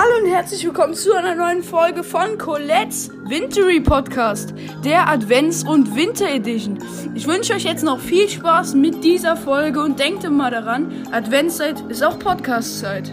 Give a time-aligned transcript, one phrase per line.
[0.00, 5.96] Hallo und herzlich willkommen zu einer neuen Folge von Colette's Wintery Podcast, der Advents- und
[5.96, 6.78] Winter Edition.
[7.16, 11.80] Ich wünsche euch jetzt noch viel Spaß mit dieser Folge und denkt immer daran, Adventszeit
[11.90, 13.12] ist auch Podcastzeit.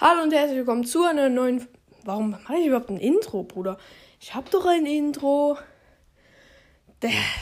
[0.00, 1.66] Hallo und herzlich willkommen zu einer neuen.
[2.04, 3.78] Warum mache ich überhaupt ein Intro, Bruder?
[4.20, 5.58] Ich habe doch ein Intro.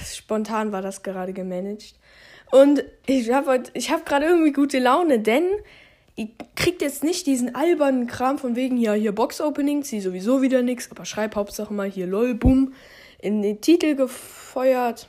[0.07, 1.97] Spontan war das gerade gemanagt.
[2.51, 5.45] Und ich habe hab gerade irgendwie gute Laune, denn
[6.17, 10.63] ihr kriegt jetzt nicht diesen albernen Kram von wegen, ja, hier Box-Opening, zieh sowieso wieder
[10.63, 12.75] nix, aber schreib Hauptsache mal hier lol, boom,
[13.19, 15.09] in den Titel gefeuert.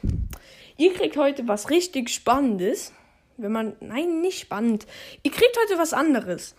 [0.78, 2.92] Ihr kriegt heute was richtig Spannendes.
[3.38, 4.88] Wenn man, nein, nicht spannend.
[5.24, 6.56] Ihr kriegt heute was anderes.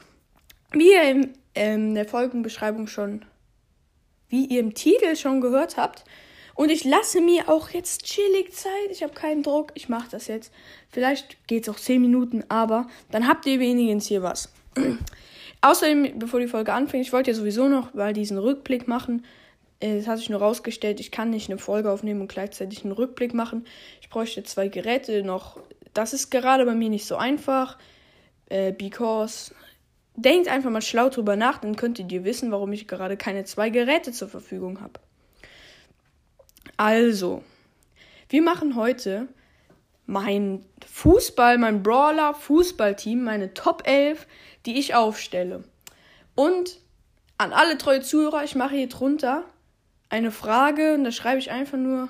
[0.73, 3.25] Wie ihr in ähm, der Folgenbeschreibung schon,
[4.29, 6.05] wie ihr im Titel schon gehört habt,
[6.57, 8.91] und ich lasse mir auch jetzt chillig Zeit.
[8.91, 9.73] Ich habe keinen Druck.
[9.75, 10.53] Ich mache das jetzt.
[10.89, 14.51] Vielleicht geht es auch 10 Minuten, aber dann habt ihr wenigstens hier was.
[15.61, 19.27] Außerdem, bevor die Folge anfängt, ich wollte ja sowieso noch mal diesen Rückblick machen.
[19.81, 23.35] Es hat sich nur rausgestellt, ich kann nicht eine Folge aufnehmen und gleichzeitig einen Rückblick
[23.35, 23.67] machen.
[24.01, 25.61] Ich bräuchte zwei Geräte noch.
[25.93, 27.77] Das ist gerade bei mir nicht so einfach.
[28.49, 29.55] Äh, because
[30.15, 33.69] denkt einfach mal schlau drüber nach, dann könntet ihr wissen, warum ich gerade keine zwei
[33.69, 35.01] Geräte zur Verfügung habe.
[36.77, 37.43] Also,
[38.29, 39.29] wir machen heute
[40.07, 44.27] mein Fußball, mein Brawler Fußballteam, meine Top 11,
[44.67, 45.65] die ich aufstelle.
[46.35, 46.81] Und
[47.39, 49.45] an alle treue Zuhörer, ich mache hier drunter
[50.09, 52.09] eine Frage und da schreibe ich einfach nur.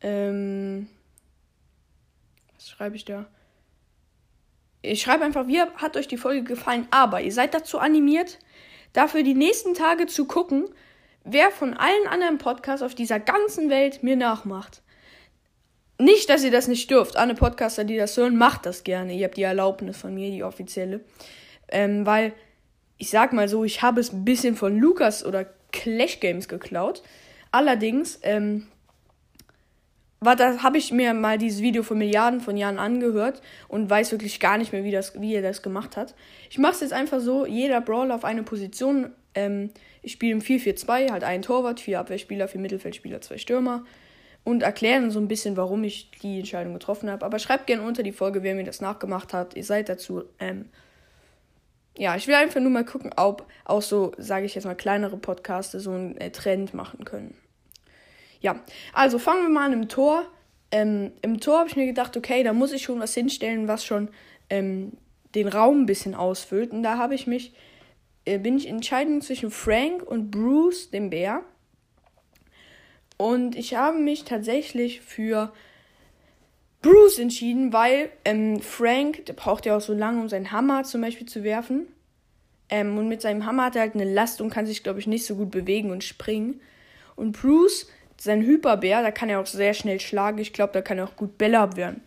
[0.00, 0.88] Ähm,
[2.54, 3.26] was schreibe ich da?
[4.82, 6.88] Ich schreibe einfach, wie hat euch die Folge gefallen?
[6.90, 8.38] Aber ihr seid dazu animiert,
[8.94, 10.68] dafür die nächsten Tage zu gucken,
[11.24, 14.82] wer von allen anderen Podcasts auf dieser ganzen Welt mir nachmacht.
[15.98, 17.16] Nicht, dass ihr das nicht dürft.
[17.16, 19.14] Alle Podcaster, die das hören, macht das gerne.
[19.14, 21.00] Ihr habt die Erlaubnis von mir, die offizielle.
[21.68, 22.32] Ähm, weil,
[22.96, 27.02] ich sag mal so, ich habe es ein bisschen von Lukas oder Clash Games geklaut.
[27.52, 28.66] Allerdings, ähm,
[30.20, 34.12] war da habe ich mir mal dieses Video von Milliarden von Jahren angehört und weiß
[34.12, 36.14] wirklich gar nicht mehr, wie, das, wie er das gemacht hat.
[36.50, 39.70] Ich mache es jetzt einfach so, jeder Brawler auf eine Position ähm,
[40.02, 43.84] ich spiele im 4-4-2, halt einen Torwart, vier Abwehrspieler, vier Mittelfeldspieler, zwei Stürmer.
[44.42, 47.26] Und erklären so ein bisschen, warum ich die Entscheidung getroffen habe.
[47.26, 49.54] Aber schreibt gerne unter die Folge, wer mir das nachgemacht hat.
[49.54, 50.24] Ihr seid dazu.
[50.38, 50.70] Ähm,
[51.98, 55.18] ja, ich will einfach nur mal gucken, ob auch so, sage ich jetzt mal, kleinere
[55.18, 57.34] Podcasts so einen äh, Trend machen können.
[58.40, 58.60] Ja,
[58.94, 60.24] also fangen wir mal an im Tor.
[60.70, 63.84] Ähm, Im Tor habe ich mir gedacht, okay, da muss ich schon was hinstellen, was
[63.84, 64.08] schon
[64.48, 64.92] ähm,
[65.34, 66.70] den Raum ein bisschen ausfüllt.
[66.70, 67.52] Und da habe ich mich
[68.38, 71.42] bin ich entscheiden zwischen Frank und Bruce, dem Bär.
[73.16, 75.52] Und ich habe mich tatsächlich für
[76.82, 81.02] Bruce entschieden, weil ähm, Frank, der braucht ja auch so lange, um seinen Hammer zum
[81.02, 81.86] Beispiel zu werfen.
[82.70, 85.06] Ähm, und mit seinem Hammer hat er halt eine Last und kann sich, glaube ich,
[85.06, 86.60] nicht so gut bewegen und springen.
[87.16, 90.38] Und Bruce, sein Hyperbär, da kann er auch sehr schnell schlagen.
[90.38, 92.00] Ich glaube, da kann er auch gut Bälle abwehren.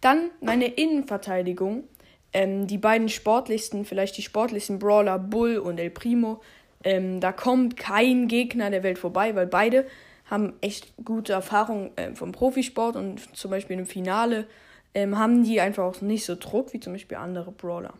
[0.00, 1.84] Dann meine Innenverteidigung
[2.32, 6.40] ähm, die beiden sportlichsten, vielleicht die sportlichsten Brawler, Bull und El Primo,
[6.84, 9.86] ähm, da kommt kein Gegner der Welt vorbei, weil beide
[10.26, 14.46] haben echt gute Erfahrungen äh, vom Profisport und zum Beispiel im Finale
[14.94, 17.94] ähm, haben die einfach auch nicht so Druck wie zum Beispiel andere Brawler.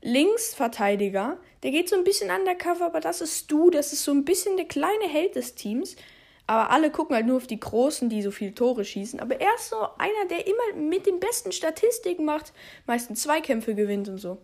[0.00, 4.24] Linksverteidiger, der geht so ein bisschen undercover, aber das ist du, das ist so ein
[4.24, 5.96] bisschen der kleine Held des Teams.
[6.48, 9.20] Aber alle gucken halt nur auf die Großen, die so viele Tore schießen.
[9.20, 12.54] Aber er ist so einer, der immer mit den besten Statistiken macht,
[12.86, 14.38] meistens Zweikämpfe gewinnt und so.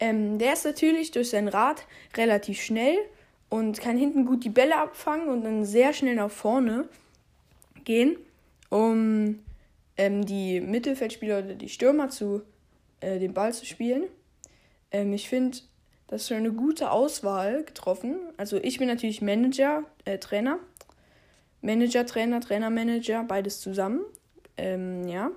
[0.00, 1.84] Ähm, der ist natürlich durch sein Rad
[2.16, 2.96] relativ schnell
[3.50, 6.88] und kann hinten gut die Bälle abfangen und dann sehr schnell nach vorne
[7.84, 8.16] gehen,
[8.70, 9.40] um
[9.98, 12.40] ähm, die Mittelfeldspieler oder die Stürmer zu
[13.00, 14.04] äh, den Ball zu spielen.
[14.90, 15.58] Ähm, ich finde,
[16.06, 18.16] das ist schon eine gute Auswahl getroffen.
[18.38, 20.58] Also ich bin natürlich Manager, äh, Trainer
[21.62, 24.00] Manager, Trainer, Trainer, Manager, beides zusammen.
[24.56, 25.30] Ähm, ja.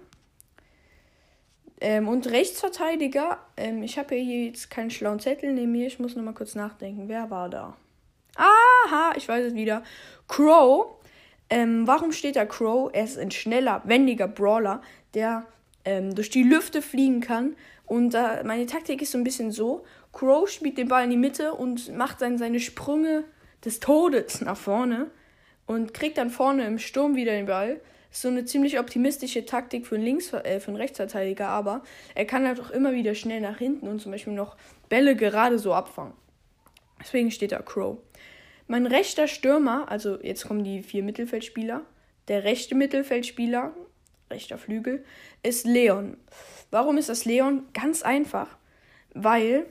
[1.79, 6.15] Ähm, und Rechtsverteidiger, ähm, ich habe hier jetzt keinen schlauen Zettel neben mir, ich muss
[6.15, 7.07] nochmal kurz nachdenken.
[7.07, 7.75] Wer war da?
[8.35, 9.83] Aha, ich weiß es wieder.
[10.27, 10.87] Crow.
[11.49, 12.89] Ähm, warum steht da Crow?
[12.91, 14.81] Er ist ein schneller, wendiger Brawler,
[15.13, 15.45] der
[15.85, 17.55] ähm, durch die Lüfte fliegen kann.
[17.85, 21.17] Und äh, meine Taktik ist so ein bisschen so: Crow spielt den Ball in die
[21.17, 23.25] Mitte und macht dann seine Sprünge
[23.63, 25.11] des Todes nach vorne
[25.65, 27.81] und kriegt dann vorne im Sturm wieder den Ball.
[28.11, 31.83] Ist so eine ziemlich optimistische Taktik für einen, Links äh, für einen Rechtsverteidiger, aber
[32.13, 34.55] er kann halt auch immer wieder schnell nach hinten und zum Beispiel noch
[34.89, 36.13] Bälle gerade so abfangen.
[36.99, 37.97] Deswegen steht da Crow.
[38.67, 41.81] Mein rechter Stürmer, also jetzt kommen die vier Mittelfeldspieler.
[42.27, 43.73] Der rechte Mittelfeldspieler,
[44.31, 45.03] rechter Flügel,
[45.43, 46.17] ist Leon.
[46.71, 47.65] Warum ist das Leon?
[47.73, 48.57] Ganz einfach.
[49.13, 49.65] Weil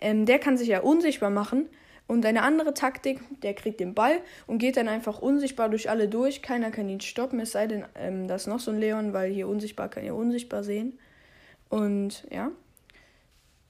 [0.00, 1.68] Ähm, der kann sich ja unsichtbar machen.
[2.06, 6.08] Und eine andere Taktik, der kriegt den Ball und geht dann einfach unsichtbar durch alle
[6.08, 6.40] durch.
[6.40, 9.32] Keiner kann ihn stoppen, es sei denn, ähm, das ist noch so ein Leon, weil
[9.32, 10.98] hier unsichtbar kann ja unsichtbar sehen.
[11.68, 12.52] Und ja,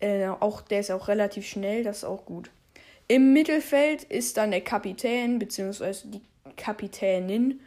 [0.00, 2.50] äh, auch, der ist auch relativ schnell, das ist auch gut.
[3.08, 6.20] Im Mittelfeld ist dann der Kapitän, beziehungsweise die
[6.56, 7.60] Kapitänin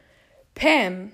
[0.54, 1.12] Pam.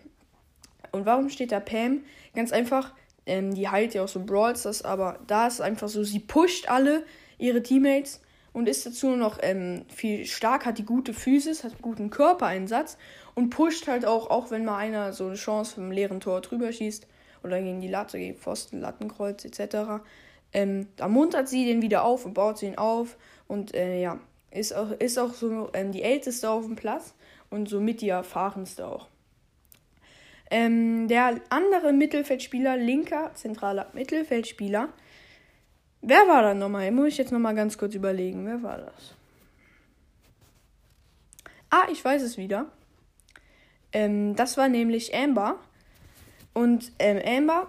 [0.92, 2.04] Und warum steht da Pam?
[2.34, 2.94] Ganz einfach,
[3.25, 6.68] ähm, die heilt ja auch so Brawls, das, aber da ist einfach so, sie pusht
[6.69, 7.04] alle
[7.38, 8.19] ihre Teammates
[8.56, 12.98] und ist dazu noch ähm, viel stark, hat die gute Physis, hat guten Körpereinsatz
[13.34, 16.72] und pusht halt auch, auch wenn mal einer so eine Chance vom leeren Tor drüber
[16.72, 17.06] schießt
[17.44, 20.06] oder gegen die Latte, gegen Pfosten, Lattenkreuz etc.
[20.54, 23.18] Ähm, da muntert sie den wieder auf und baut sie ihn auf
[23.50, 24.22] und äh, ja,
[24.52, 27.13] ist auch, ist auch so ähm, die älteste auf dem Platz
[27.50, 29.10] und somit die erfahrenste auch.
[30.50, 34.88] Ähm, der andere Mittelfeldspieler, linker zentraler Mittelfeldspieler,
[36.06, 36.90] wer war da nochmal?
[36.92, 39.16] Muss ich jetzt nochmal ganz kurz überlegen, wer war das?
[41.69, 42.68] Ah, ich weiß es wieder.
[43.92, 45.60] Ähm, das war nämlich Amber.
[46.54, 47.68] Und ähm, Amber,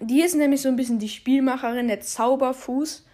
[0.00, 3.04] die ist nämlich so ein bisschen die Spielmacherin, der Zauberfuß.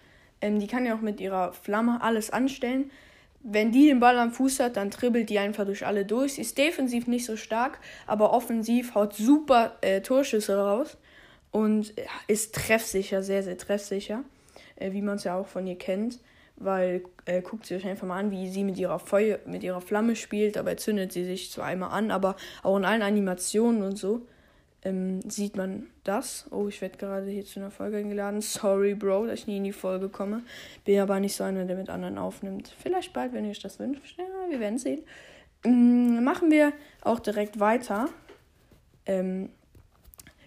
[0.41, 2.91] Ähm, die kann ja auch mit ihrer Flamme alles anstellen.
[3.41, 6.33] Wenn die den Ball am Fuß hat, dann dribbelt die einfach durch alle durch.
[6.33, 10.97] Sie ist defensiv nicht so stark, aber offensiv haut super äh, Torschüsse raus
[11.51, 11.93] und
[12.27, 14.23] ist treffsicher, sehr, sehr treffsicher,
[14.75, 16.19] äh, wie man es ja auch von ihr kennt.
[16.61, 19.79] Weil äh, guckt sie euch einfach mal an, wie sie mit ihrer Feuer, mit ihrer
[19.79, 20.57] Flamme spielt.
[20.57, 24.27] Dabei zündet sie sich zwar einmal an, aber auch in allen Animationen und so
[24.83, 26.47] ähm, sieht man das.
[26.51, 28.41] Oh, ich werde gerade hier zu einer Folge eingeladen.
[28.41, 30.43] Sorry, Bro, dass ich nie in die Folge komme.
[30.85, 32.73] Bin aber nicht so einer, der mit anderen aufnimmt.
[32.81, 34.17] Vielleicht bald, wenn ihr euch das wünscht.
[34.17, 35.01] Ja, wir werden sehen.
[35.63, 38.07] Ähm, machen wir auch direkt weiter.
[39.05, 39.49] Ähm,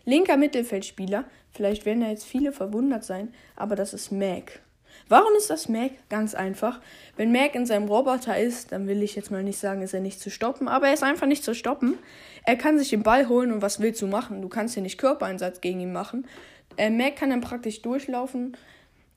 [0.04, 1.24] linker Mittelfeldspieler.
[1.52, 4.60] Vielleicht werden da jetzt viele verwundert sein, aber das ist Mac.
[5.08, 5.92] Warum ist das Mac?
[6.08, 6.80] Ganz einfach.
[7.16, 10.00] Wenn Mac in seinem Roboter ist, dann will ich jetzt mal nicht sagen, ist er
[10.00, 11.98] nicht zu stoppen, aber er ist einfach nicht zu stoppen.
[12.44, 14.42] Er kann sich den Ball holen und was willst du machen?
[14.42, 16.26] Du kannst hier nicht Körpereinsatz gegen ihn machen.
[16.76, 18.56] Äh, Mac kann dann praktisch durchlaufen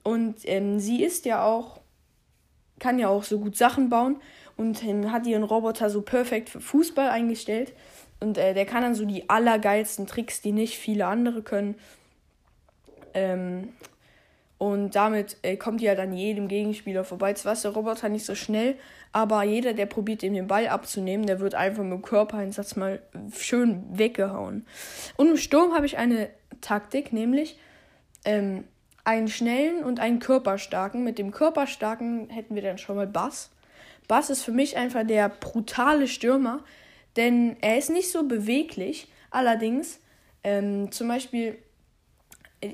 [0.03, 1.79] und ähm, sie ist ja auch,
[2.79, 4.17] kann ja auch so gut Sachen bauen
[4.57, 7.73] und ähm, hat ihren Roboter so perfekt für Fußball eingestellt.
[8.19, 11.75] Und äh, der kann dann so die allergeilsten Tricks, die nicht viele andere können.
[13.13, 13.69] Ähm,
[14.57, 17.33] und damit äh, kommt die halt an jedem Gegenspieler vorbei.
[17.33, 18.75] Zwar ist der Roboter nicht so schnell,
[19.11, 23.01] aber jeder, der probiert, ihm den Ball abzunehmen, der wird einfach mit dem Körpereinsatz mal
[23.35, 24.65] schön weggehauen.
[25.17, 26.29] Und im Sturm habe ich eine
[26.61, 27.59] Taktik, nämlich
[28.23, 28.63] ähm,
[29.03, 31.03] einen schnellen und einen körperstarken.
[31.03, 33.51] Mit dem körperstarken hätten wir dann schon mal Bass.
[34.07, 36.63] Bass ist für mich einfach der brutale Stürmer,
[37.15, 39.07] denn er ist nicht so beweglich.
[39.31, 39.99] Allerdings,
[40.43, 41.57] ähm, zum Beispiel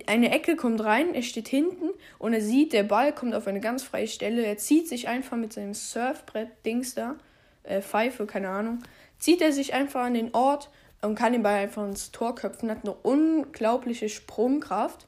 [0.06, 3.60] eine Ecke kommt rein, er steht hinten und er sieht, der Ball kommt auf eine
[3.60, 4.46] ganz freie Stelle.
[4.46, 7.16] Er zieht sich einfach mit seinem Surfbrett-Dings da,
[7.64, 8.80] äh, Pfeife, keine Ahnung,
[9.18, 10.70] zieht er sich einfach an den Ort
[11.02, 12.70] und kann den Ball einfach ins Tor köpfen.
[12.70, 15.08] Hat eine unglaubliche Sprungkraft.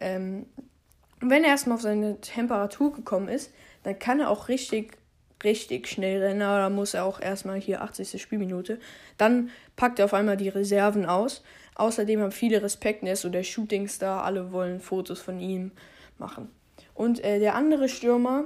[0.00, 0.46] Ähm,
[1.20, 3.52] und wenn er erstmal auf seine Temperatur gekommen ist,
[3.82, 4.96] dann kann er auch richtig,
[5.44, 6.42] richtig schnell rennen.
[6.42, 8.20] Aber da muss er auch erstmal hier 80.
[8.20, 8.78] Spielminute.
[9.16, 11.42] Dann packt er auf einmal die Reserven aus.
[11.74, 15.70] Außerdem haben viele Respekt, er ist so der Shootingstar, alle wollen Fotos von ihm
[16.18, 16.50] machen.
[16.94, 18.44] Und äh, der andere Stürmer,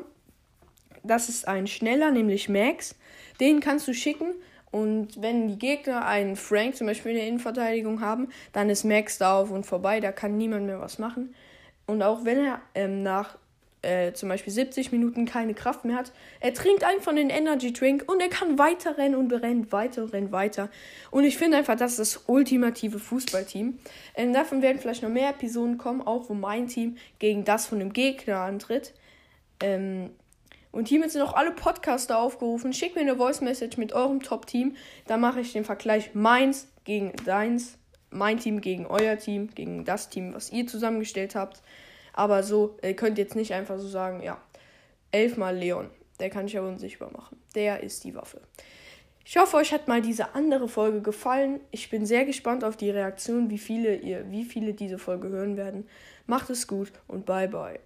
[1.03, 2.95] das ist ein schneller, nämlich Max.
[3.41, 4.35] Den kannst du schicken
[4.75, 9.19] und wenn die Gegner einen Frank zum Beispiel in der Innenverteidigung haben, dann ist Max
[9.19, 11.33] da auf und vorbei, da kann niemand mehr was machen.
[11.87, 13.39] Und auch wenn er ähm, nach
[13.85, 18.05] äh, zum Beispiel 70 Minuten keine Kraft mehr hat, er trinkt einfach einen Energy Drink
[18.07, 20.71] und er kann weiter rennen und rennt weiter und rennt weiter.
[21.11, 23.79] Und ich finde einfach, das ist das ultimative Fußballteam.
[24.15, 27.79] Ähm, davon werden vielleicht noch mehr Episoden kommen, auch wo mein Team gegen das von
[27.79, 28.95] dem Gegner antritt.
[29.61, 30.11] Ähm,
[30.73, 32.73] und hiermit sind auch alle Podcaster aufgerufen.
[32.73, 34.75] Schickt mir eine Voice Message mit eurem Top-Team.
[35.07, 37.79] Da mache ich den Vergleich meins gegen deins,
[38.11, 41.63] mein Team gegen euer Team, gegen das Team, was ihr zusammengestellt habt.
[42.15, 44.41] Aber so, ihr könnt jetzt nicht einfach so sagen, ja,
[45.11, 45.91] elfmal Leon.
[46.21, 47.39] Der kann ich ja unsichtbar machen.
[47.55, 48.41] Der ist die Waffe.
[49.27, 51.61] Ich hoffe, euch hat mal diese andere Folge gefallen.
[51.71, 55.57] Ich bin sehr gespannt auf die Reaktion, wie viele ihr, wie viele diese Folge hören
[55.57, 55.89] werden.
[56.27, 57.81] Macht es gut und bye bye.